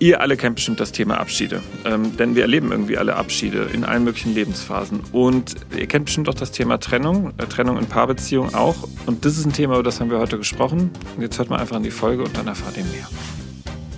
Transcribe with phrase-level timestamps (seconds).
[0.00, 3.84] Ihr alle kennt bestimmt das Thema Abschiede, ähm, denn wir erleben irgendwie alle Abschiede in
[3.84, 5.00] allen möglichen Lebensphasen.
[5.10, 8.76] Und ihr kennt bestimmt auch das Thema Trennung, äh, Trennung in Paarbeziehungen auch.
[9.06, 10.92] Und das ist ein Thema, über das haben wir heute gesprochen.
[11.16, 13.08] Und jetzt hört mal einfach in die Folge und dann erfahrt ihr mehr.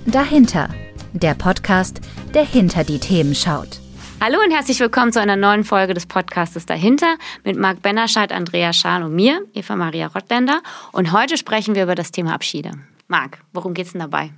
[0.07, 0.71] Dahinter,
[1.13, 2.01] der Podcast,
[2.33, 3.79] der hinter die Themen schaut.
[4.23, 8.73] Hallo und herzlich willkommen zu einer neuen Folge des Podcastes Dahinter mit Marc Bennerscheid, Andrea
[8.73, 10.63] Schahn und mir, Eva Maria Rottländer.
[10.93, 12.71] Und heute sprechen wir über das Thema Abschiede.
[13.07, 14.31] Marc, worum geht es denn dabei?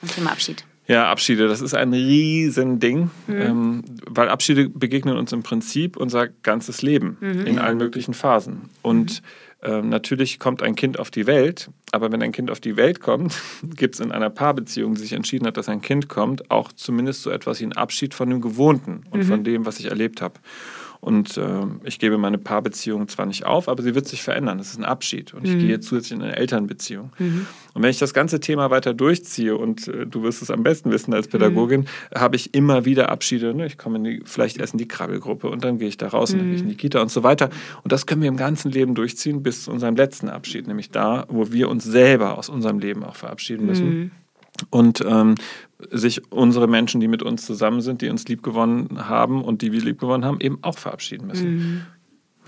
[0.00, 0.64] Beim Thema Abschied.
[0.90, 3.40] Ja, Abschiede, das ist ein Riesending, mhm.
[3.40, 7.46] ähm, weil Abschiede begegnen uns im Prinzip unser ganzes Leben mhm.
[7.46, 8.62] in allen möglichen Phasen.
[8.82, 9.22] Und
[9.62, 9.72] mhm.
[9.72, 13.00] ähm, natürlich kommt ein Kind auf die Welt, aber wenn ein Kind auf die Welt
[13.00, 13.40] kommt,
[13.76, 17.22] gibt es in einer Paarbeziehung, die sich entschieden hat, dass ein Kind kommt, auch zumindest
[17.22, 19.44] so etwas wie einen Abschied von dem Gewohnten und von mhm.
[19.44, 20.40] dem, was ich erlebt habe.
[21.00, 24.58] Und äh, ich gebe meine Paarbeziehung zwar nicht auf, aber sie wird sich verändern.
[24.58, 25.32] Das ist ein Abschied.
[25.32, 25.60] Und ich mhm.
[25.60, 27.12] gehe zusätzlich in eine Elternbeziehung.
[27.18, 27.46] Mhm.
[27.72, 30.90] Und wenn ich das ganze Thema weiter durchziehe, und äh, du wirst es am besten
[30.90, 32.18] wissen als Pädagogin, mhm.
[32.18, 33.54] habe ich immer wieder Abschiede.
[33.54, 33.64] Ne?
[33.64, 36.32] Ich komme in die, vielleicht erst in die Krabbelgruppe und dann gehe ich da raus
[36.32, 36.78] und dann gehe ich in die mhm.
[36.78, 37.48] Kita und so weiter.
[37.82, 41.24] Und das können wir im ganzen Leben durchziehen bis zu unserem letzten Abschied, nämlich da,
[41.28, 44.10] wo wir uns selber aus unserem Leben auch verabschieden müssen.
[44.68, 45.36] Und ähm,
[45.90, 49.80] sich unsere Menschen, die mit uns zusammen sind, die uns liebgewonnen haben und die wir
[49.80, 51.54] liebgewonnen haben, eben auch verabschieden müssen.
[51.54, 51.82] Mhm.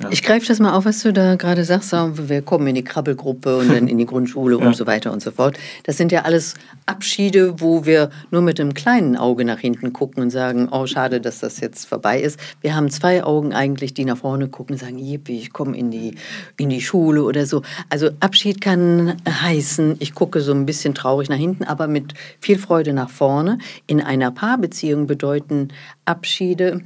[0.01, 0.09] Ja.
[0.11, 1.93] Ich greife das mal auf, was du da gerade sagst.
[1.93, 4.67] Wir kommen in die Krabbelgruppe und dann in die Grundschule ja.
[4.67, 5.59] und so weiter und so fort.
[5.85, 6.55] Das sind ja alles
[6.87, 11.21] Abschiede, wo wir nur mit einem kleinen Auge nach hinten gucken und sagen, oh, schade,
[11.21, 12.41] dass das jetzt vorbei ist.
[12.63, 15.91] Wir haben zwei Augen eigentlich, die nach vorne gucken und sagen, yippie, ich komme in
[15.91, 16.17] die,
[16.57, 17.63] in die Schule oder so.
[17.91, 22.59] Also Abschied kann heißen, ich gucke so ein bisschen traurig nach hinten, aber mit viel
[22.59, 23.59] Freude nach vorne.
[23.87, 25.69] In einer Paarbeziehung bedeuten
[26.07, 26.81] Abschiede,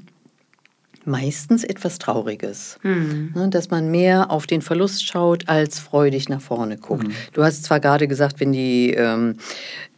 [1.06, 2.78] meistens etwas Trauriges.
[2.82, 3.50] Mhm.
[3.50, 7.08] Dass man mehr auf den Verlust schaut, als freudig nach vorne guckt.
[7.08, 7.12] Mhm.
[7.32, 9.36] Du hast zwar gerade gesagt, wenn die, ähm,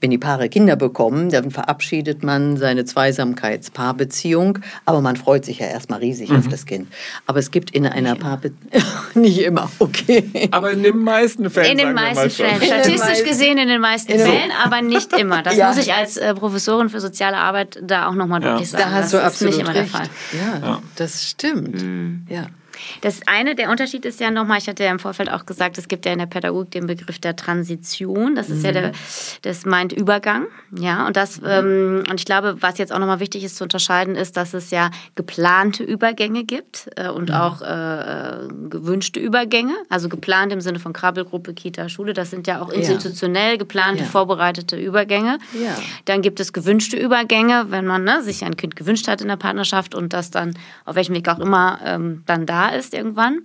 [0.00, 5.66] wenn die Paare Kinder bekommen, dann verabschiedet man seine Zweisamkeitspaarbeziehung, aber man freut sich ja
[5.66, 6.38] erstmal riesig mhm.
[6.38, 6.88] auf das Kind.
[7.26, 8.58] Aber es gibt in einer Paarbeziehung,
[9.14, 10.48] nicht immer, okay.
[10.52, 11.72] Aber in den meisten Fällen.
[11.72, 12.62] In den meisten Fällen.
[12.62, 15.42] Statistisch gesehen in den meisten in Fällen, aber nicht immer.
[15.42, 15.68] Das ja.
[15.68, 18.52] muss ich als äh, Professorin für soziale Arbeit da auch nochmal ja.
[18.52, 18.84] deutlich sagen.
[18.84, 19.92] Da hast das du absolut nicht immer recht.
[19.92, 20.08] der Fall.
[20.32, 20.82] Ja, ja.
[21.00, 21.82] Das stimmt.
[21.82, 22.26] Mhm.
[22.28, 22.48] Ja.
[23.00, 25.88] Das eine, der Unterschied ist ja nochmal, ich hatte ja im Vorfeld auch gesagt, es
[25.88, 28.34] gibt ja in der Pädagogik den Begriff der Transition.
[28.34, 28.64] Das ist mhm.
[28.64, 28.92] ja der,
[29.42, 30.46] das meint Übergang.
[30.76, 34.16] Ja, und das, ähm, und ich glaube, was jetzt auch nochmal wichtig ist zu unterscheiden,
[34.16, 37.34] ist, dass es ja geplante Übergänge gibt äh, und mhm.
[37.34, 39.74] auch äh, gewünschte Übergänge.
[39.88, 42.12] Also geplant im Sinne von Krabbelgruppe, Kita, Schule.
[42.12, 44.08] Das sind ja auch institutionell geplante, ja.
[44.08, 45.38] vorbereitete Übergänge.
[45.52, 45.76] Ja.
[46.04, 49.36] Dann gibt es gewünschte Übergänge, wenn man ne, sich ein Kind gewünscht hat in der
[49.36, 53.40] Partnerschaft und das dann, auf welchem Weg auch immer, ähm, dann da ist irgendwann.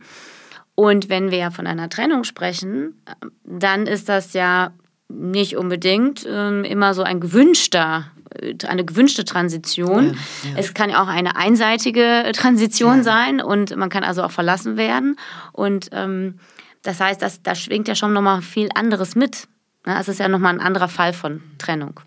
[0.76, 3.02] Und wenn wir ja von einer Trennung sprechen,
[3.44, 4.74] dann ist das ja
[5.08, 8.06] nicht unbedingt ähm, immer so ein gewünschter
[8.42, 10.14] äh, eine gewünschte Transition.
[10.44, 10.58] Ja, ja.
[10.58, 13.04] Es kann ja auch eine einseitige Transition ja.
[13.04, 15.18] sein und man kann also auch verlassen werden.
[15.52, 16.40] Und ähm,
[16.82, 19.48] das heißt, das, da schwingt ja schon nochmal viel anderes mit.
[19.86, 19.98] Ne?
[20.00, 22.00] Es ist ja nochmal ein anderer Fall von Trennung.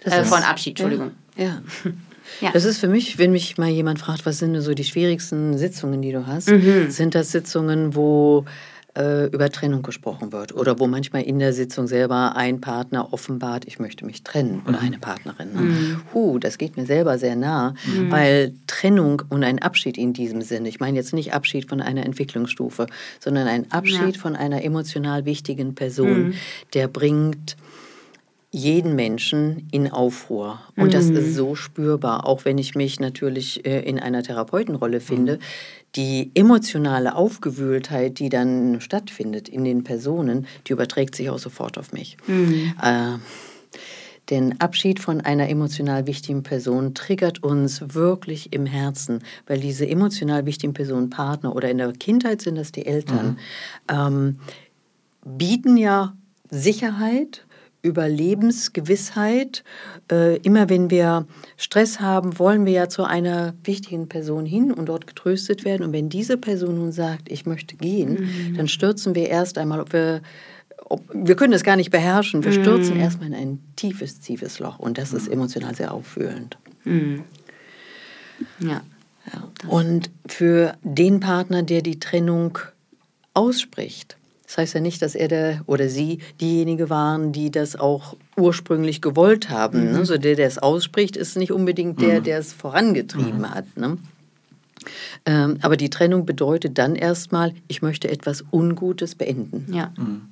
[0.00, 1.12] Äh, von Abschied, Entschuldigung.
[1.36, 1.62] ja.
[2.40, 2.50] Ja.
[2.52, 6.02] Das ist für mich, wenn mich mal jemand fragt, was sind so die schwierigsten Sitzungen,
[6.02, 6.90] die du hast, mhm.
[6.90, 8.44] sind das Sitzungen, wo
[8.96, 13.64] äh, über Trennung gesprochen wird oder wo manchmal in der Sitzung selber ein Partner offenbart,
[13.66, 14.86] ich möchte mich trennen oder mhm.
[14.86, 15.52] eine Partnerin.
[15.52, 15.60] Ne?
[15.60, 16.00] Mhm.
[16.12, 18.10] Huh, das geht mir selber sehr nah, mhm.
[18.10, 22.04] weil Trennung und ein Abschied in diesem Sinne, ich meine jetzt nicht Abschied von einer
[22.04, 22.86] Entwicklungsstufe,
[23.20, 24.20] sondern ein Abschied ja.
[24.20, 26.34] von einer emotional wichtigen Person, mhm.
[26.74, 27.56] der bringt
[28.52, 30.60] jeden Menschen in Aufruhr.
[30.76, 30.90] Und mhm.
[30.90, 35.36] das ist so spürbar, auch wenn ich mich natürlich äh, in einer Therapeutenrolle finde.
[35.36, 35.40] Mhm.
[35.96, 41.92] Die emotionale Aufgewühltheit, die dann stattfindet in den Personen, die überträgt sich auch sofort auf
[41.92, 42.16] mich.
[42.26, 42.72] Mhm.
[42.82, 43.18] Äh,
[44.30, 50.46] denn Abschied von einer emotional wichtigen Person triggert uns wirklich im Herzen, weil diese emotional
[50.46, 53.38] wichtigen Personen, Partner oder in der Kindheit sind das die Eltern,
[53.90, 53.96] mhm.
[53.96, 54.40] ähm,
[55.24, 56.14] bieten ja
[56.48, 57.44] Sicherheit,
[57.82, 59.64] Überlebensgewissheit.
[60.10, 61.26] Äh, immer wenn wir
[61.56, 65.84] Stress haben, wollen wir ja zu einer wichtigen Person hin und dort getröstet werden.
[65.84, 68.12] Und wenn diese Person nun sagt, ich möchte gehen,
[68.50, 68.56] mhm.
[68.56, 70.22] dann stürzen wir erst einmal, ob wir,
[70.84, 73.00] ob, wir können das gar nicht beherrschen, wir stürzen mhm.
[73.00, 74.78] erstmal in ein tiefes, tiefes Loch.
[74.78, 75.34] Und das ist mhm.
[75.34, 76.58] emotional sehr auffühlend.
[76.84, 77.24] Mhm.
[78.60, 78.82] Ja.
[79.32, 79.68] ja.
[79.68, 82.58] Und für den Partner, der die Trennung
[83.32, 84.16] ausspricht,
[84.50, 89.00] das heißt ja nicht, dass er der oder sie diejenige waren, die das auch ursprünglich
[89.00, 89.90] gewollt haben.
[89.90, 89.94] Mhm.
[89.94, 92.24] Also der, der es ausspricht, ist nicht unbedingt der, mhm.
[92.24, 93.54] der es vorangetrieben mhm.
[93.54, 93.76] hat.
[93.76, 93.98] Ne?
[95.26, 99.66] Ähm, aber die Trennung bedeutet dann erstmal, ich möchte etwas Ungutes beenden.
[99.72, 99.92] Ja.
[99.96, 100.22] Mhm.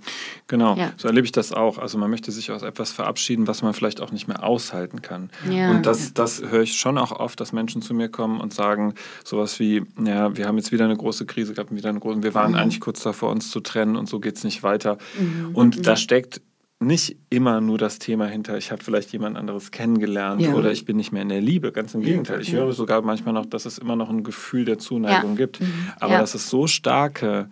[0.46, 0.92] Genau, ja.
[0.96, 1.78] so erlebe ich das auch.
[1.78, 5.30] Also man möchte sich aus etwas verabschieden, was man vielleicht auch nicht mehr aushalten kann.
[5.50, 5.70] Ja.
[5.70, 8.94] Und das, das höre ich schon auch oft, dass Menschen zu mir kommen und sagen
[9.24, 12.34] sowas wie, ja, wir haben jetzt wieder eine große Krise gehabt, wieder eine große, wir
[12.34, 12.58] waren mhm.
[12.58, 14.98] eigentlich kurz davor, uns zu trennen und so geht es nicht weiter.
[15.18, 15.54] Mhm.
[15.54, 16.40] Und da steckt
[16.80, 20.54] nicht immer nur das Thema hinter, ich habe vielleicht jemand anderes kennengelernt ja.
[20.54, 21.72] oder ich bin nicht mehr in der Liebe.
[21.72, 22.40] Ganz im Gegenteil.
[22.40, 25.36] Ich höre sogar manchmal noch, dass es immer noch ein Gefühl der Zuneigung ja.
[25.36, 25.60] gibt.
[25.60, 25.72] Mhm.
[25.98, 26.20] Aber ja.
[26.20, 27.50] dass es so starke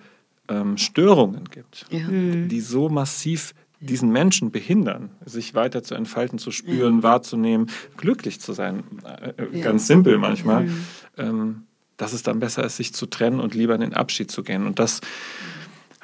[0.49, 2.49] ähm, Störungen gibt, mhm.
[2.49, 8.53] die so massiv diesen Menschen behindern, sich weiter zu entfalten, zu spüren, wahrzunehmen, glücklich zu
[8.53, 8.85] sein.
[9.37, 10.65] Äh, ganz simpel manchmal.
[10.65, 10.85] Mhm.
[11.19, 11.63] Ähm,
[11.97, 14.67] dass es dann besser ist, sich zu trennen und lieber in den Abschied zu gehen.
[14.67, 15.01] Und das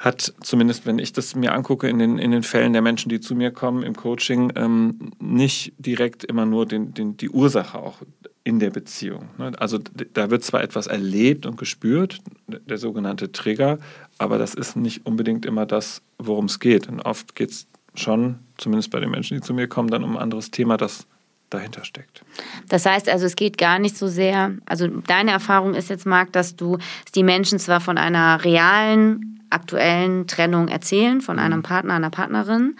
[0.03, 3.21] hat zumindest, wenn ich das mir angucke, in den, in den Fällen der Menschen, die
[3.21, 7.99] zu mir kommen im Coaching, ähm, nicht direkt immer nur den, den, die Ursache auch
[8.43, 9.29] in der Beziehung.
[9.37, 9.53] Ne?
[9.57, 9.79] Also
[10.13, 13.79] da wird zwar etwas erlebt und gespürt, der sogenannte Trigger,
[14.17, 16.89] aber das ist nicht unbedingt immer das, worum es geht.
[16.89, 20.17] Und oft geht es schon, zumindest bei den Menschen, die zu mir kommen, dann um
[20.17, 21.07] ein anderes Thema, das
[21.49, 22.25] dahinter steckt.
[22.67, 26.33] Das heißt also, es geht gar nicht so sehr, also deine Erfahrung ist jetzt, Marc,
[26.33, 26.77] dass du
[27.15, 31.63] die Menschen zwar von einer realen aktuellen Trennung erzählen von einem mhm.
[31.63, 32.75] Partner, einer Partnerin.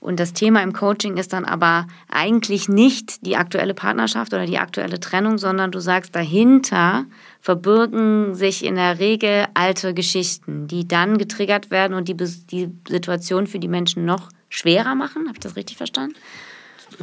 [0.00, 4.58] Und das Thema im Coaching ist dann aber eigentlich nicht die aktuelle Partnerschaft oder die
[4.58, 7.04] aktuelle Trennung, sondern du sagst, dahinter
[7.40, 13.48] verbirgen sich in der Regel alte Geschichten, die dann getriggert werden und die, die Situation
[13.48, 15.22] für die Menschen noch schwerer machen.
[15.22, 16.14] Habe ich das richtig verstanden?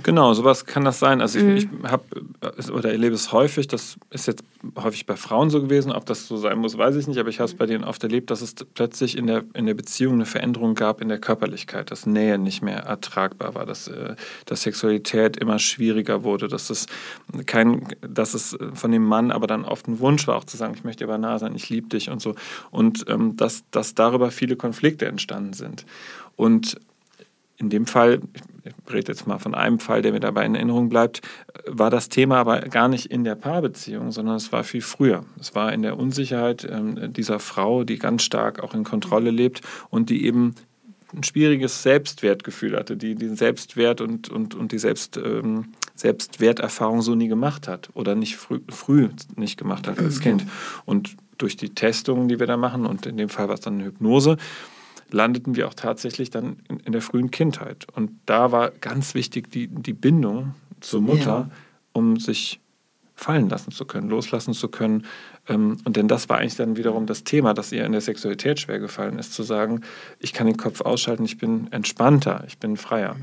[0.04, 1.22] Genau, sowas kann das sein.
[1.22, 1.56] Also mhm.
[1.56, 2.04] ich, ich habe
[2.74, 4.44] oder erlebe es häufig, das ist jetzt
[4.78, 7.40] häufig bei Frauen so gewesen, ob das so sein muss, weiß ich nicht, aber ich
[7.40, 10.26] habe es bei denen oft erlebt, dass es plötzlich in der, in der Beziehung eine
[10.26, 14.16] Veränderung gab in der Körperlichkeit, dass Nähe nicht mehr ertragbar war, dass, äh,
[14.46, 16.88] dass Sexualität immer schwieriger wurde, dass es
[17.46, 20.74] kein, dass es von dem Mann aber dann oft ein Wunsch war, auch zu sagen,
[20.76, 22.36] ich möchte aber nah sein, ich liebe dich und so.
[22.72, 25.86] Und ähm, dass, dass darüber viele Konflikte entstanden sind.
[26.36, 26.78] Und
[27.58, 28.20] in dem Fall,
[28.64, 31.22] ich rede jetzt mal von einem Fall, der mir dabei in Erinnerung bleibt,
[31.68, 35.24] war das Thema aber gar nicht in der Paarbeziehung, sondern es war viel früher.
[35.40, 39.62] Es war in der Unsicherheit ähm, dieser Frau, die ganz stark auch in Kontrolle lebt
[39.90, 40.56] und die eben
[41.16, 47.16] ein schwieriges Selbstwertgefühl hatte, die den Selbstwert und, und, und die Selbst, ähm, Selbstwerterfahrung so
[47.16, 50.46] nie gemacht hat oder nicht früh, früh nicht gemacht hat als Kind.
[50.84, 53.76] Und durch die Testungen, die wir da machen, und in dem Fall war es dann
[53.76, 54.38] eine Hypnose,
[55.12, 57.88] landeten wir auch tatsächlich dann in, in, der frühen Kindheit.
[57.94, 61.52] Und da war ganz wichtig die, die Bindung zur Mutter, ja.
[61.94, 62.60] um sich
[63.16, 65.06] fallen lassen zu können, loslassen zu können.
[65.48, 68.60] Ähm, und denn das war eigentlich dann wiederum das Thema, das ihr in der Sexualität
[68.60, 69.82] schwer gefallen ist, zu sagen,
[70.20, 73.16] ich kann den Kopf ausschalten, ich bin entspannter, ich bin freier.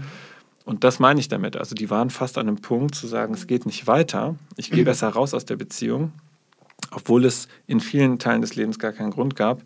[0.64, 1.56] Und das meine ich damit.
[1.56, 4.84] Also die waren fast an einem Punkt zu sagen, es geht nicht weiter, ich gehe
[4.84, 6.12] besser raus aus der Beziehung,
[6.92, 9.62] obwohl es in vielen Teilen des Lebens gar keinen Grund gab.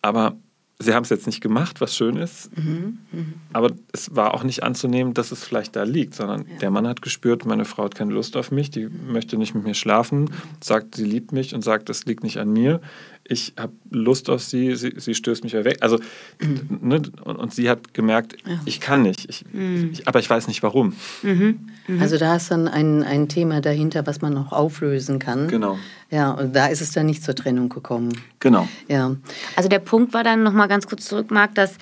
[0.00, 0.36] Aber
[0.82, 3.24] Sie haben es jetzt nicht gemacht, was schön ist, mhm, mh.
[3.52, 6.58] aber es war auch nicht anzunehmen, dass es vielleicht da liegt, sondern ja.
[6.60, 9.12] der Mann hat gespürt, meine Frau hat keine Lust auf mich, die mhm.
[9.12, 10.30] möchte nicht mit mir schlafen,
[10.60, 12.80] sagt, sie liebt mich und sagt, das liegt nicht an mir
[13.24, 15.78] ich habe Lust auf sie, sie, sie, stößt mich weg.
[15.80, 15.98] Also,
[16.40, 16.78] mhm.
[16.80, 18.60] ne, und, und, sie hat gemerkt, ja.
[18.64, 19.90] ich kann nicht, ich, mhm.
[19.92, 20.94] ich, aber ich weiß nicht warum.
[21.22, 21.68] Mhm.
[21.86, 22.00] mhm.
[22.00, 25.48] Also da ist dann ein, ein Thema dahinter, was man noch auflösen kann.
[25.48, 25.78] Genau.
[26.10, 28.12] Ja, und da ist es dann nicht zur Trennung gekommen.
[28.40, 28.68] Genau.
[28.88, 29.16] Ja.
[29.56, 31.76] Also der Punkt war dann nochmal ganz kurz zurück, Marc, dass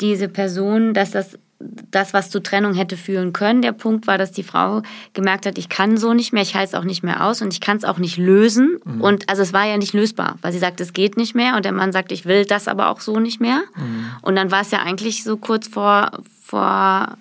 [0.00, 3.60] diese Person, dass das das, was zur Trennung hätte führen können.
[3.60, 6.68] Der Punkt war, dass die Frau gemerkt hat, ich kann so nicht mehr, ich halte
[6.68, 8.78] es auch nicht mehr aus und ich kann es auch nicht lösen.
[8.84, 9.00] Mhm.
[9.02, 11.64] Und also es war ja nicht lösbar, weil sie sagt, es geht nicht mehr und
[11.64, 13.62] der Mann sagt, ich will das aber auch so nicht mehr.
[13.76, 14.06] Mhm.
[14.22, 16.10] Und dann war es ja eigentlich so kurz vor,
[16.42, 17.18] vor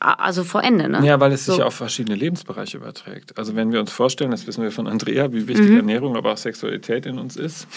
[0.00, 0.88] also vor Ende.
[0.88, 1.04] Ne?
[1.04, 1.62] Ja, weil es sich so.
[1.62, 3.38] auf verschiedene Lebensbereiche überträgt.
[3.38, 5.76] Also wenn wir uns vorstellen, das wissen wir von Andrea, wie wichtig mhm.
[5.76, 7.68] Ernährung, aber auch Sexualität in uns ist.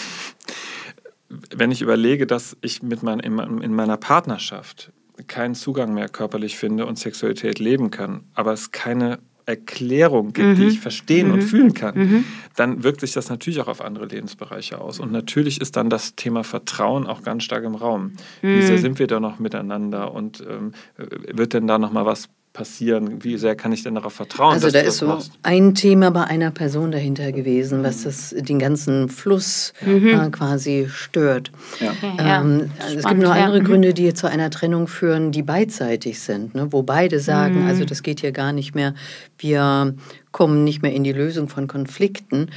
[1.56, 4.92] Wenn ich überlege, dass ich mit mein, in meiner Partnerschaft
[5.24, 10.56] keinen Zugang mehr körperlich finde und Sexualität leben kann, aber es keine Erklärung gibt, mhm.
[10.56, 11.34] die ich verstehen mhm.
[11.34, 12.26] und fühlen kann, mhm.
[12.56, 15.00] dann wirkt sich das natürlich auch auf andere Lebensbereiche aus.
[15.00, 18.14] Und natürlich ist dann das Thema Vertrauen auch ganz stark im Raum.
[18.42, 18.82] Wie sehr mhm.
[18.82, 23.24] sind wir da noch miteinander und ähm, wird denn da noch mal was passieren?
[23.24, 24.52] Wie sehr kann ich denn darauf vertrauen?
[24.52, 25.32] Also da ist so machst?
[25.44, 30.08] ein Thema bei einer Person dahinter gewesen, was das, den ganzen Fluss mhm.
[30.08, 31.54] äh, quasi stört.
[31.80, 31.94] Ja.
[32.02, 33.64] Ähm, also es gibt noch andere ja.
[33.64, 33.66] Mhm.
[33.66, 36.68] Gründe, die zu einer Trennung führen, die beidseitig sind, ne?
[36.72, 37.68] wo beide sagen, mhm.
[37.68, 38.94] also das geht hier gar nicht mehr,
[39.38, 39.96] wir
[40.34, 42.50] kommen nicht mehr in die Lösung von Konflikten.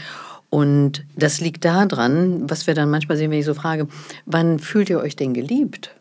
[0.51, 3.87] Und das liegt daran, was wir dann manchmal sehen, wenn ich so frage,
[4.27, 5.95] wann fühlt ihr euch denn geliebt?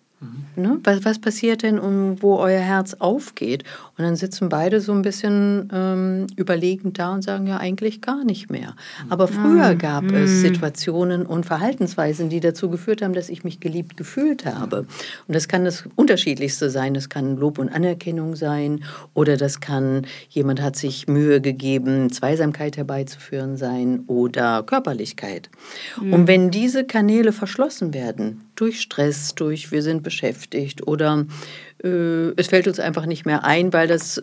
[0.55, 0.79] Ne?
[0.83, 3.63] Was, was passiert denn, um, wo euer Herz aufgeht?
[3.97, 8.23] Und dann sitzen beide so ein bisschen ähm, überlegend da und sagen, ja, eigentlich gar
[8.23, 8.75] nicht mehr.
[9.09, 10.15] Aber früher gab mhm.
[10.15, 14.85] es Situationen und Verhaltensweisen, die dazu geführt haben, dass ich mich geliebt gefühlt habe.
[15.27, 16.93] Und das kann das Unterschiedlichste sein.
[16.93, 18.83] Das kann Lob und Anerkennung sein
[19.15, 25.49] oder das kann, jemand hat sich Mühe gegeben, Zweisamkeit herbeizuführen sein oder Körperlichkeit.
[25.99, 26.13] Mhm.
[26.13, 31.25] Und wenn diese Kanäle verschlossen werden, durch Stress, durch wir sind beschäftigt oder
[31.83, 34.21] äh, es fällt uns einfach nicht mehr ein, weil das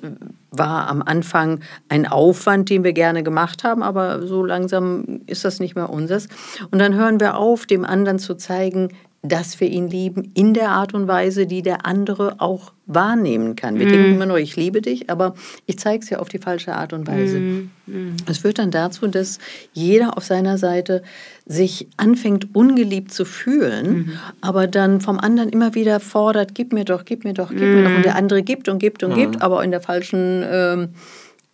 [0.53, 5.59] war am Anfang ein Aufwand, den wir gerne gemacht haben, aber so langsam ist das
[5.59, 6.29] nicht mehr unseres.
[6.71, 8.91] Und dann hören wir auf, dem anderen zu zeigen,
[9.23, 13.79] dass wir ihn lieben in der Art und Weise, die der andere auch wahrnehmen kann.
[13.79, 13.91] Wir mm.
[13.91, 15.35] denken immer nur, ich liebe dich, aber
[15.67, 17.41] ich zeige es ja auf die falsche Art und Weise.
[17.41, 17.71] Mm.
[17.87, 18.17] Mm.
[18.27, 19.39] Es führt dann dazu, dass
[19.73, 21.03] jeder auf seiner Seite
[21.47, 24.13] sich anfängt, ungeliebt zu fühlen, mhm.
[24.41, 27.85] aber dann vom anderen immer wieder fordert, gib mir doch, gib mir doch, gib mir
[27.85, 27.97] doch.
[27.97, 30.45] Und der andere gibt und gibt und gibt, aber in der falschen...
[30.47, 30.89] Ähm,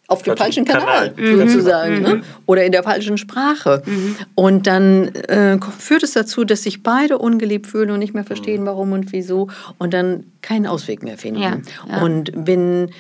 [0.07, 2.03] auf dem falschen Kanal, Kanal sozusagen, mhm.
[2.03, 2.23] ne?
[2.47, 3.83] oder in der falschen Sprache.
[3.87, 4.17] Mhm.
[4.35, 8.63] Und dann äh, führt es dazu, dass sich beide ungeliebt fühlen und nicht mehr verstehen,
[8.63, 8.67] mhm.
[8.67, 11.41] warum und wieso und dann keinen Ausweg mehr finden.
[11.41, 11.59] Ja,
[11.89, 12.03] ja.
[12.03, 12.91] Und wenn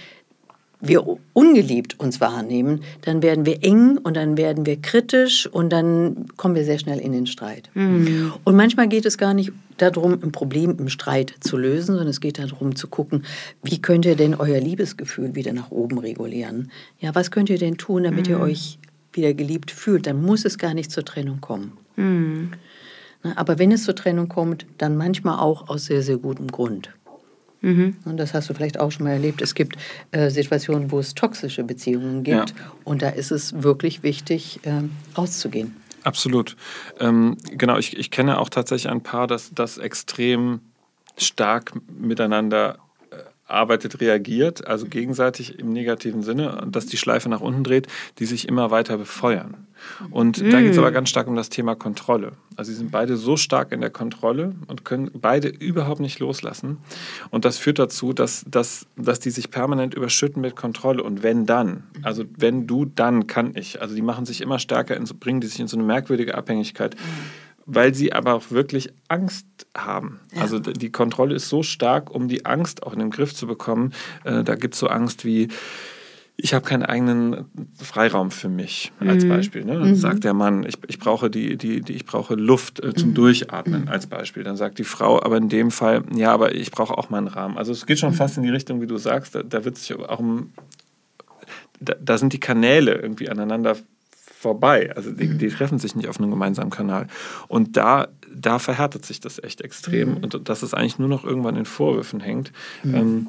[0.88, 6.26] wir ungeliebt uns wahrnehmen, dann werden wir eng und dann werden wir kritisch und dann
[6.36, 7.70] kommen wir sehr schnell in den Streit.
[7.74, 8.32] Mhm.
[8.44, 12.20] Und manchmal geht es gar nicht darum, ein Problem im Streit zu lösen, sondern es
[12.20, 13.24] geht darum zu gucken,
[13.62, 16.70] wie könnt ihr denn euer Liebesgefühl wieder nach oben regulieren?
[17.00, 18.34] Ja, was könnt ihr denn tun, damit mhm.
[18.34, 18.78] ihr euch
[19.12, 20.06] wieder geliebt fühlt?
[20.06, 21.72] Dann muss es gar nicht zur Trennung kommen.
[21.96, 22.52] Mhm.
[23.36, 26.90] Aber wenn es zur Trennung kommt, dann manchmal auch aus sehr, sehr gutem Grund.
[27.64, 27.96] Mhm.
[28.04, 29.40] Und das hast du vielleicht auch schon mal erlebt.
[29.40, 29.76] Es gibt
[30.10, 32.50] äh, Situationen, wo es toxische Beziehungen gibt.
[32.50, 32.56] Ja.
[32.84, 34.82] Und da ist es wirklich wichtig, äh,
[35.16, 35.74] rauszugehen.
[36.02, 36.56] Absolut.
[37.00, 40.60] Ähm, genau, ich, ich kenne auch tatsächlich ein Paar, das, das extrem
[41.16, 42.78] stark miteinander
[43.46, 47.86] arbeitet, reagiert, also gegenseitig im negativen Sinne, dass die Schleife nach unten dreht,
[48.18, 49.66] die sich immer weiter befeuern.
[50.10, 50.50] Und mm.
[50.50, 52.32] da geht es aber ganz stark um das Thema Kontrolle.
[52.56, 56.78] Also sie sind beide so stark in der Kontrolle und können beide überhaupt nicht loslassen.
[57.30, 61.02] Und das führt dazu, dass, dass, dass die sich permanent überschütten mit Kontrolle.
[61.02, 63.80] Und wenn dann, also wenn du, dann kann ich.
[63.80, 66.94] Also die machen sich immer stärker, in, bringen die sich in so eine merkwürdige Abhängigkeit.
[66.94, 70.20] Mm weil sie aber auch wirklich Angst haben.
[70.34, 70.42] Ja.
[70.42, 73.92] Also die Kontrolle ist so stark, um die Angst auch in den Griff zu bekommen.
[74.24, 75.48] Äh, da gibt es so Angst wie,
[76.36, 77.44] ich habe keinen eigenen
[77.80, 79.28] Freiraum für mich, als mhm.
[79.28, 79.64] Beispiel.
[79.64, 79.74] Ne?
[79.74, 79.94] Dann mhm.
[79.94, 83.14] sagt der Mann, ich, ich, brauche die, die, die, ich brauche Luft äh, zum mhm.
[83.14, 83.88] Durchatmen, mhm.
[83.88, 84.42] als Beispiel.
[84.42, 87.56] Dann sagt die Frau, aber in dem Fall, ja, aber ich brauche auch meinen Rahmen.
[87.56, 88.16] Also es geht schon mhm.
[88.16, 90.52] fast in die Richtung, wie du sagst, da, da wird sich auch um,
[91.80, 93.76] da, da, sind die Kanäle irgendwie aneinander
[94.16, 94.92] vorbei.
[94.96, 97.06] Also die, die, treffen sich nicht auf einem gemeinsamen Kanal.
[97.46, 100.10] Und da, da verhärtet sich das echt extrem.
[100.10, 100.16] Mhm.
[100.16, 102.50] Und dass es eigentlich nur noch irgendwann in Vorwürfen hängt.
[102.82, 102.94] Mhm.
[102.94, 103.28] Ähm,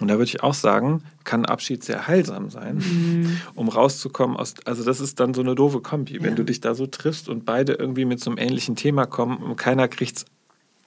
[0.00, 3.40] und da würde ich auch sagen, kann Abschied sehr heilsam sein, mhm.
[3.54, 4.54] um rauszukommen aus.
[4.64, 6.22] Also, das ist dann so eine doofe Kombi, ja.
[6.22, 9.38] wenn du dich da so triffst und beide irgendwie mit so einem ähnlichen Thema kommen
[9.38, 10.24] und keiner kriegt es,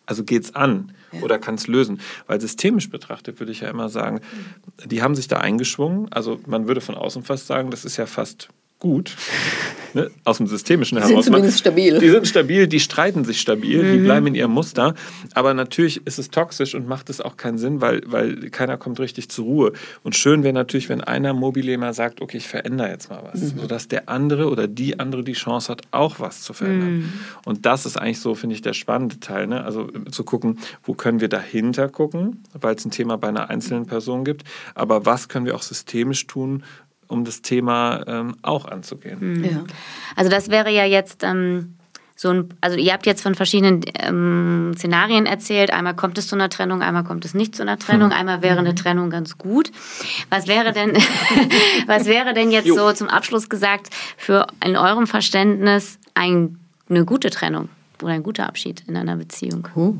[0.05, 1.21] also geht's an ja.
[1.21, 1.99] oder kann es lösen.
[2.27, 4.21] Weil systemisch betrachtet würde ich ja immer sagen,
[4.85, 6.11] die haben sich da eingeschwungen.
[6.11, 8.49] Also, man würde von außen fast sagen, das ist ja fast
[8.81, 9.15] gut,
[9.93, 11.09] ne, aus dem Systemischen die heraus.
[11.09, 11.99] Die sind zumindest stabil.
[11.99, 13.93] Die sind stabil, die streiten sich stabil, mhm.
[13.93, 14.95] die bleiben in ihrem Muster.
[15.35, 18.99] Aber natürlich ist es toxisch und macht es auch keinen Sinn, weil, weil keiner kommt
[18.99, 19.73] richtig zur Ruhe.
[20.03, 23.39] Und schön wäre natürlich, wenn einer mobile mal sagt, okay, ich verändere jetzt mal was.
[23.39, 23.59] Mhm.
[23.59, 26.97] Sodass der andere oder die andere die Chance hat, auch was zu verändern.
[26.97, 27.13] Mhm.
[27.45, 29.45] Und das ist eigentlich so, finde ich, der spannende Teil.
[29.45, 29.63] Ne?
[29.63, 33.85] Also zu gucken, wo können wir dahinter gucken, weil es ein Thema bei einer einzelnen
[33.85, 34.43] Person gibt.
[34.73, 36.63] Aber was können wir auch systemisch tun,
[37.11, 39.19] um das Thema ähm, auch anzugehen.
[39.19, 39.43] Mhm.
[39.43, 39.63] Ja.
[40.15, 41.75] Also das wäre ja jetzt ähm,
[42.15, 45.73] so ein, also ihr habt jetzt von verschiedenen ähm, Szenarien erzählt.
[45.73, 48.17] Einmal kommt es zu einer Trennung, einmal kommt es nicht zu einer Trennung, hm.
[48.17, 49.71] einmal wäre eine Trennung ganz gut.
[50.29, 50.93] Was wäre denn,
[51.87, 52.75] was wäre denn jetzt jo.
[52.75, 57.69] so zum Abschluss gesagt für in eurem Verständnis ein, eine gute Trennung
[58.03, 59.67] oder ein guter Abschied in einer Beziehung?
[59.75, 59.95] Oh.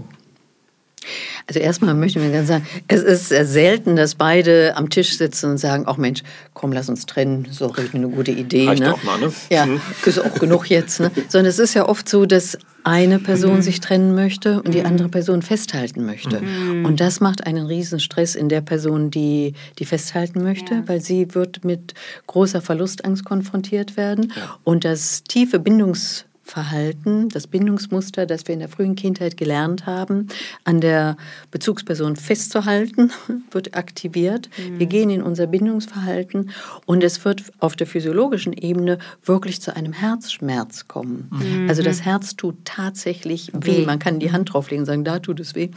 [1.47, 5.17] Also erstmal möchte ich mir ganz sagen, es ist sehr selten, dass beide am Tisch
[5.17, 8.67] sitzen und sagen, ach Mensch, komm, lass uns trennen, so ist eine gute Idee.
[8.67, 8.93] Reicht ne?
[8.93, 9.33] auch mal, ne?
[9.49, 9.81] Ja, mhm.
[10.05, 10.99] ist auch genug jetzt.
[10.99, 11.11] Ne?
[11.27, 13.61] Sondern es ist ja oft so, dass eine Person mhm.
[13.61, 14.85] sich trennen möchte und die mhm.
[14.87, 16.41] andere Person festhalten möchte.
[16.41, 16.85] Mhm.
[16.85, 20.83] Und das macht einen riesen Stress in der Person, die, die festhalten möchte, ja.
[20.87, 21.93] weil sie wird mit
[22.27, 24.33] großer Verlustangst konfrontiert werden.
[24.35, 24.57] Ja.
[24.63, 30.27] Und das tiefe Bindungs Verhalten, das Bindungsmuster, das wir in der frühen Kindheit gelernt haben,
[30.65, 31.15] an der
[31.49, 33.13] Bezugsperson festzuhalten,
[33.51, 34.49] wird aktiviert.
[34.57, 34.79] Mhm.
[34.79, 36.49] Wir gehen in unser Bindungsverhalten
[36.85, 41.29] und es wird auf der physiologischen Ebene wirklich zu einem Herzschmerz kommen.
[41.31, 41.69] Mhm.
[41.69, 43.85] Also das Herz tut tatsächlich weh.
[43.85, 45.69] Man kann die Hand drauflegen und sagen, da tut es weh.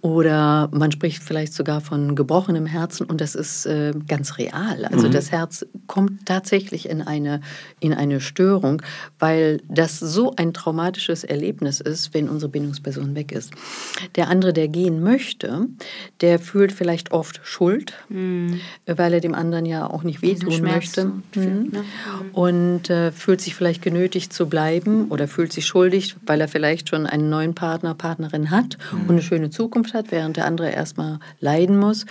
[0.00, 4.86] Oder man spricht vielleicht sogar von gebrochenem Herzen und das ist äh, ganz real.
[4.86, 5.12] Also mhm.
[5.12, 7.42] das Herz kommt tatsächlich in eine,
[7.78, 8.82] in eine Störung,
[9.20, 13.52] weil das so ein traumatisches Erlebnis ist, wenn unsere Bindungsperson weg ist.
[14.16, 15.66] Der andere, der gehen möchte,
[16.20, 18.60] der fühlt vielleicht oft Schuld, mhm.
[18.86, 21.06] weil er dem anderen ja auch nicht wehtun möchte.
[21.34, 21.70] Mhm.
[21.72, 21.84] Ne?
[22.32, 26.88] Und äh, fühlt sich vielleicht genötigt zu bleiben oder fühlt sich schuldig, weil er vielleicht
[26.88, 29.00] schon einen neuen Partner, Partnerin hat mhm.
[29.02, 32.06] und eine schöne Zukunft hat, während der andere erstmal leiden muss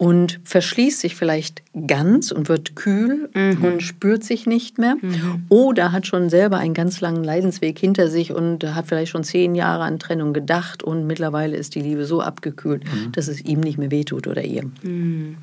[0.00, 3.62] und verschließt sich vielleicht ganz und wird kühl mhm.
[3.62, 4.96] und spürt sich nicht mehr.
[4.98, 5.44] Mhm.
[5.50, 9.54] Oder hat schon selber einen ganz langen Leidensweg hinter sich und hat vielleicht schon zehn
[9.54, 13.12] Jahre an Trennung gedacht und mittlerweile ist die Liebe so abgekühlt, mhm.
[13.12, 14.62] dass es ihm nicht mehr wehtut oder ihr.
[14.80, 15.36] Mhm.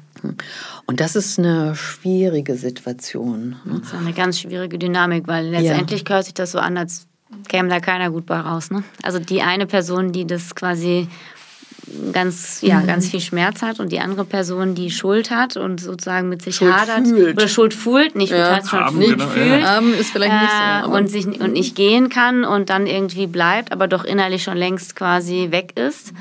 [0.87, 3.57] Und das ist eine schwierige Situation.
[3.63, 6.15] Das ist eine ganz schwierige Dynamik, weil letztendlich ja.
[6.15, 7.05] hört sich das so an, als
[7.47, 8.71] käme da keiner gut bei raus.
[8.71, 8.83] Ne?
[9.03, 11.07] Also die eine Person, die das quasi
[12.11, 12.87] ganz, ja, mhm.
[12.87, 16.55] ganz viel Schmerz hat und die andere Person, die Schuld hat und sozusagen mit sich
[16.55, 17.37] Schuld hadert fühlt.
[17.37, 18.61] oder Schuld fühlt, nicht ja.
[18.65, 19.79] Schuld Haben, nicht genau, fühlt, ja.
[19.79, 20.51] ist vielleicht nicht
[20.83, 24.43] so, äh, und sich und nicht gehen kann und dann irgendwie bleibt, aber doch innerlich
[24.43, 26.13] schon längst quasi weg ist.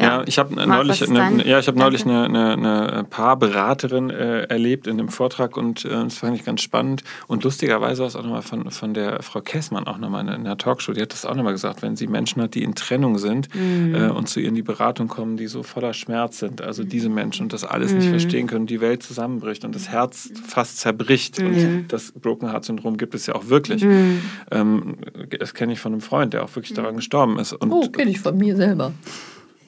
[0.00, 4.86] Ja, ich habe neulich, eine, ja, ich hab neulich eine, eine, eine Paarberaterin äh, erlebt
[4.86, 7.02] in einem Vortrag und äh, das fand ich ganz spannend.
[7.26, 10.56] Und lustigerweise war es auch nochmal von, von der Frau Kessmann auch nochmal in einer
[10.56, 13.54] Talkshow, die hat das auch nochmal gesagt, wenn sie Menschen hat, die in Trennung sind
[13.54, 13.94] mhm.
[13.94, 17.08] äh, und zu ihr in die Beratung kommen, die so voller Schmerz sind, also diese
[17.08, 17.98] Menschen und das alles mhm.
[17.98, 21.40] nicht verstehen können, die Welt zusammenbricht und das Herz fast zerbricht.
[21.40, 21.46] Mhm.
[21.46, 23.84] Und das Broken Heart Syndrom gibt es ja auch wirklich.
[23.84, 24.22] Mhm.
[24.50, 24.96] Ähm,
[25.38, 27.52] das kenne ich von einem Freund, der auch wirklich daran gestorben ist.
[27.52, 28.92] Und oh, kenne ich von mir selber.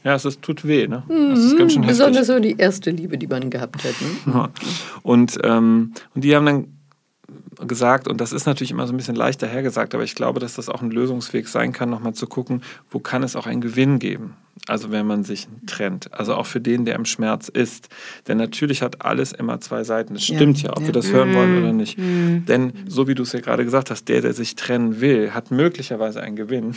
[0.06, 1.02] Ja, es ist, tut weh, ne?
[1.08, 1.98] Das ist ganz schön heftig.
[1.98, 3.94] Besonders so die erste Liebe, die man gehabt hat.
[4.24, 4.50] Ne?
[5.02, 6.68] Und, ähm, und die haben dann
[7.66, 10.54] gesagt, und das ist natürlich immer so ein bisschen leichter hergesagt, aber ich glaube, dass
[10.54, 13.98] das auch ein Lösungsweg sein kann, nochmal zu gucken, wo kann es auch einen Gewinn
[13.98, 14.36] geben?
[14.68, 16.14] Also wenn man sich trennt.
[16.14, 17.88] Also auch für den, der im Schmerz ist.
[18.28, 20.14] Denn natürlich hat alles immer zwei Seiten.
[20.14, 20.86] Das stimmt ja, ja ob ja.
[20.86, 21.98] wir das hören wollen oder nicht.
[21.98, 22.44] Mhm.
[22.46, 25.50] Denn so wie du es ja gerade gesagt hast, der, der sich trennen will, hat
[25.50, 26.74] möglicherweise einen Gewinn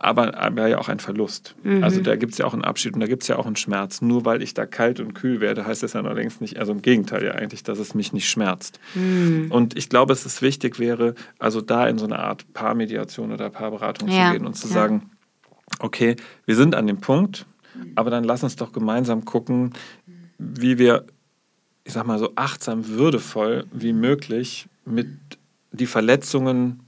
[0.00, 1.56] aber, aber ja auch ein Verlust.
[1.64, 1.82] Mhm.
[1.82, 3.56] Also da gibt es ja auch einen Abschied und da gibt es ja auch einen
[3.56, 4.00] Schmerz.
[4.00, 6.70] Nur weil ich da kalt und kühl werde, heißt das ja noch längst nicht, also
[6.70, 8.78] im Gegenteil ja eigentlich, dass es mich nicht schmerzt.
[8.94, 9.48] Mhm.
[9.50, 13.50] Und ich glaube, es ist wichtig wäre, also da in so eine Art Paarmediation oder
[13.50, 14.28] Paarberatung ja.
[14.28, 14.74] zu gehen und zu ja.
[14.74, 15.10] sagen,
[15.80, 16.14] okay,
[16.46, 17.46] wir sind an dem Punkt,
[17.96, 19.72] aber dann lass uns doch gemeinsam gucken,
[20.38, 21.06] wie wir,
[21.82, 25.08] ich sag mal so achtsam, würdevoll wie möglich mit
[25.72, 26.80] die Verletzungen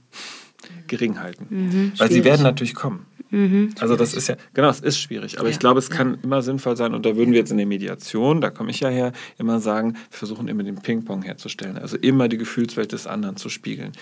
[0.87, 1.47] gering halten.
[1.49, 3.05] Mhm, Weil sie werden natürlich kommen.
[3.29, 5.39] Mhm, also das ist ja, genau, es ist schwierig.
[5.39, 7.57] Aber ja, ich glaube, es kann immer sinnvoll sein, und da würden wir jetzt in
[7.57, 11.77] der Mediation, da komme ich ja her, immer sagen, wir versuchen immer den Ping-Pong herzustellen.
[11.77, 13.93] Also immer die Gefühlswelt des anderen zu spiegeln.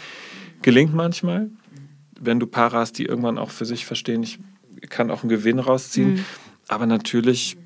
[0.63, 1.49] Gelingt manchmal,
[2.19, 4.39] wenn du Paare hast, die irgendwann auch für sich verstehen, ich
[4.89, 6.13] kann auch einen Gewinn rausziehen.
[6.13, 6.25] Mhm.
[6.67, 7.57] Aber natürlich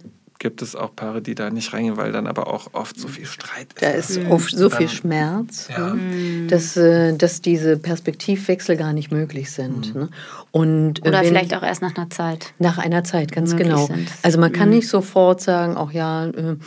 [0.44, 3.26] gibt es auch Paare, die da nicht reingehen, weil dann aber auch oft so viel
[3.26, 3.82] Streit ist.
[3.82, 5.94] Da ist oft so viel Schmerz, ja.
[5.94, 6.48] ne?
[6.48, 9.96] dass, äh, dass diese Perspektivwechsel gar nicht möglich sind.
[9.96, 10.02] Mhm.
[10.02, 10.10] Ne?
[10.52, 12.54] Und, äh, Oder wenn, vielleicht auch erst nach einer Zeit.
[12.60, 13.88] Nach einer Zeit, ganz genau.
[13.88, 14.10] Sind.
[14.22, 14.76] Also man kann mhm.
[14.76, 16.58] nicht sofort sagen, auch ja, äh,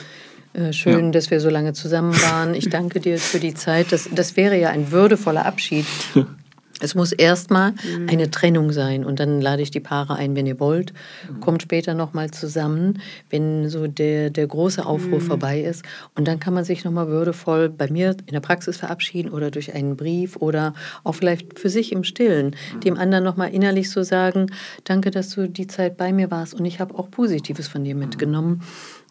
[0.55, 1.11] äh, schön, ja.
[1.11, 2.55] dass wir so lange zusammen waren.
[2.55, 3.93] Ich danke dir für die Zeit.
[3.93, 5.85] Das, das wäre ja ein würdevoller Abschied.
[6.81, 8.09] Es muss erstmal mhm.
[8.11, 10.93] eine Trennung sein und dann lade ich die Paare ein, wenn ihr wollt.
[11.29, 11.41] Mhm.
[11.41, 15.25] Kommt später nochmal zusammen, wenn so der, der große Aufruhr mhm.
[15.25, 15.85] vorbei ist.
[16.15, 19.75] Und dann kann man sich nochmal würdevoll bei mir in der Praxis verabschieden oder durch
[19.75, 22.81] einen Brief oder auch vielleicht für sich im Stillen, mhm.
[22.81, 24.51] dem anderen nochmal innerlich so sagen,
[24.85, 27.95] danke, dass du die Zeit bei mir warst und ich habe auch Positives von dir
[27.95, 28.62] mitgenommen.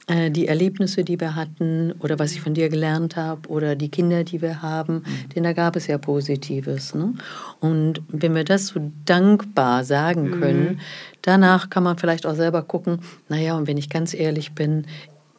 [0.07, 3.89] Äh, die Erlebnisse, die wir hatten oder was ich von dir gelernt habe oder die
[3.89, 5.29] Kinder, die wir haben, mhm.
[5.35, 6.93] denn da gab es ja Positives.
[6.93, 7.15] Ne?
[7.59, 10.39] Und wenn wir das so dankbar sagen mhm.
[10.39, 10.79] können, mhm.
[11.23, 14.85] danach kann man vielleicht auch selber gucken, naja, und wenn ich ganz ehrlich bin,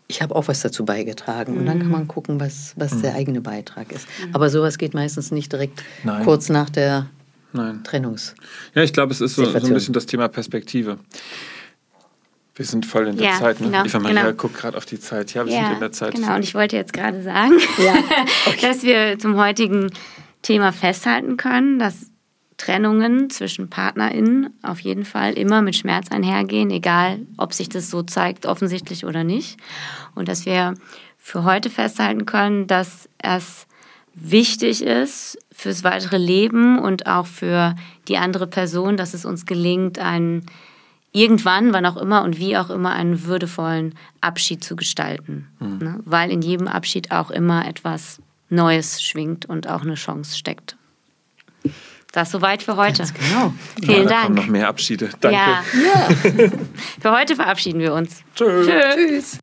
[0.09, 1.53] ich habe auch was dazu beigetragen.
[1.53, 1.59] Mhm.
[1.61, 2.09] Und dann kann man mhm.
[2.09, 3.03] gucken, was, was mhm.
[3.03, 4.09] der eigene Beitrag ist.
[4.33, 6.25] Aber sowas geht meistens nicht direkt Nein.
[6.25, 7.07] kurz nach der
[7.53, 7.85] Nein.
[7.85, 8.35] Trennungs.
[8.75, 10.99] Ja, ich glaube, es ist so, so ein bisschen das Thema Perspektive.
[12.57, 13.61] Wir sind voll in der ja, Zeit.
[13.61, 13.67] Ne?
[13.67, 14.35] Genau, Eva Maria genau.
[14.35, 15.35] guckt gerade auf die Zeit.
[15.35, 16.15] Ja, wir ja, sind in der Zeit.
[16.15, 17.95] Genau, und ich wollte jetzt gerade sagen, ja.
[18.47, 18.57] okay.
[18.63, 19.93] dass wir zum heutigen
[20.41, 22.11] Thema festhalten können, dass
[22.57, 28.03] Trennungen zwischen PartnerInnen auf jeden Fall immer mit Schmerz einhergehen, egal ob sich das so
[28.03, 29.59] zeigt, offensichtlich oder nicht.
[30.15, 30.73] Und dass wir
[31.19, 33.67] für heute festhalten können, dass es
[34.15, 37.75] wichtig ist fürs weitere Leben und auch für
[38.09, 40.47] die andere Person, dass es uns gelingt, einen
[41.13, 45.49] irgendwann, wann auch immer und wie auch immer, einen würdevollen Abschied zu gestalten.
[45.61, 45.79] Mhm.
[45.79, 46.01] Ne?
[46.05, 50.77] Weil in jedem Abschied auch immer etwas Neues schwingt und auch eine Chance steckt.
[52.13, 52.99] Das soweit für heute.
[52.99, 53.53] Ganz genau.
[53.85, 54.25] Vielen ja, Dank.
[54.25, 55.11] Kommen noch mehr Abschiede.
[55.21, 55.37] Danke.
[55.37, 55.63] Ja.
[55.75, 56.49] ja.
[57.01, 58.23] für heute verabschieden wir uns.
[58.35, 58.67] Tschüss.
[58.67, 59.35] Tschüss.